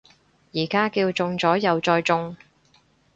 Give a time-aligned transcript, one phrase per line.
[0.51, 2.35] 而家叫中咗右再中